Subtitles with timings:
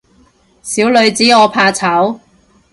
[0.63, 2.19] 小女子我怕醜